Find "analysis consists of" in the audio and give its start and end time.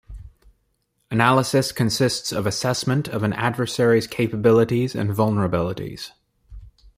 1.11-2.47